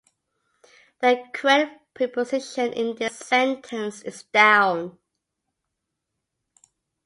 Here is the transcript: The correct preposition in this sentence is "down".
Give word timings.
The 1.01 1.25
correct 1.31 1.93
preposition 1.93 2.73
in 2.73 2.95
this 2.95 3.15
sentence 3.15 4.01
is 4.01 4.23
"down". 4.23 4.97